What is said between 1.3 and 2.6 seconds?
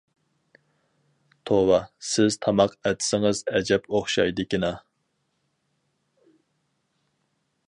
توۋا، سىز